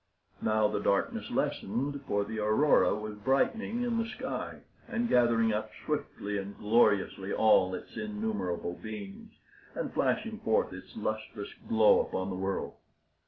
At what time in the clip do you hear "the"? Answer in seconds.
0.67-0.79, 2.25-2.39, 3.99-4.09, 12.31-12.35